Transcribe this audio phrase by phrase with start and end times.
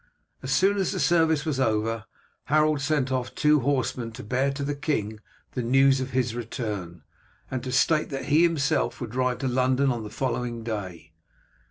[0.41, 2.05] As soon as the service was over
[2.45, 5.19] Harold sent off two horsemen to bear to the king
[5.51, 7.03] the news of his return,
[7.51, 11.13] and to state that he himself would ride to London on the following day.